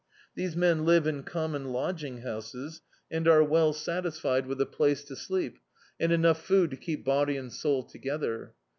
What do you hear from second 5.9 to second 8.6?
and enough food to keep body and soul together.